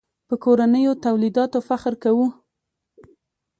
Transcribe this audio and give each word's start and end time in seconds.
په 0.27 0.35
کورنیو 0.43 0.99
تولیداتو 1.05 1.59
فخر 1.67 1.93
کوو. 2.03 2.27